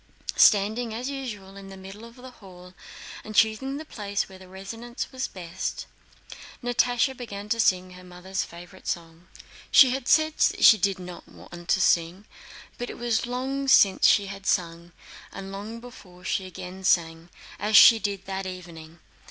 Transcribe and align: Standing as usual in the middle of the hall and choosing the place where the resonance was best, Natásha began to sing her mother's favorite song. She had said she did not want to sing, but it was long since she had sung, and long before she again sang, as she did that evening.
Standing 0.35 0.95
as 0.95 1.11
usual 1.11 1.55
in 1.55 1.67
the 1.67 1.77
middle 1.77 2.05
of 2.05 2.15
the 2.15 2.31
hall 2.31 2.73
and 3.23 3.35
choosing 3.35 3.77
the 3.77 3.85
place 3.85 4.27
where 4.27 4.39
the 4.39 4.47
resonance 4.47 5.11
was 5.11 5.27
best, 5.27 5.85
Natásha 6.63 7.15
began 7.15 7.47
to 7.49 7.59
sing 7.59 7.91
her 7.91 8.03
mother's 8.03 8.41
favorite 8.41 8.87
song. 8.87 9.27
She 9.69 9.91
had 9.91 10.07
said 10.07 10.33
she 10.39 10.79
did 10.79 10.97
not 10.97 11.27
want 11.29 11.69
to 11.69 11.79
sing, 11.79 12.25
but 12.79 12.89
it 12.89 12.97
was 12.97 13.27
long 13.27 13.67
since 13.67 14.07
she 14.07 14.25
had 14.25 14.47
sung, 14.47 14.91
and 15.31 15.51
long 15.51 15.79
before 15.79 16.23
she 16.25 16.47
again 16.47 16.83
sang, 16.83 17.29
as 17.59 17.77
she 17.77 17.99
did 17.99 18.25
that 18.25 18.47
evening. 18.47 19.01